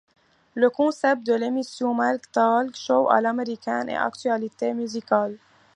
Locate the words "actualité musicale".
3.95-5.37